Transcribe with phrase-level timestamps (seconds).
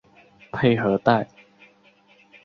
[0.51, 1.27] 佩和代。